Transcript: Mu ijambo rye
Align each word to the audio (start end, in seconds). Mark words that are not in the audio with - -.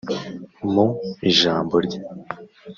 Mu 0.73 0.85
ijambo 1.31 1.75
rye 1.85 1.99